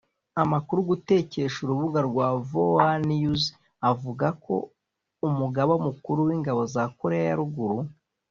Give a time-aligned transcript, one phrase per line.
[0.41, 3.43] Amakuru gutkesha urubuga rwa voanews
[3.89, 4.55] avugako
[5.27, 7.77] Umugaba mukuru w’ingabo za Koreya ya ruguru